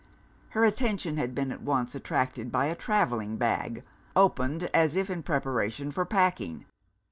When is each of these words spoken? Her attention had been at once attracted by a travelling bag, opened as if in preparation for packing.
Her 0.57 0.65
attention 0.65 1.17
had 1.17 1.35
been 1.35 1.51
at 1.51 1.61
once 1.61 1.93
attracted 1.93 2.51
by 2.51 2.65
a 2.65 2.73
travelling 2.75 3.37
bag, 3.37 3.83
opened 4.15 4.63
as 4.73 4.95
if 4.95 5.11
in 5.11 5.21
preparation 5.21 5.91
for 5.91 6.05
packing. 6.05 6.65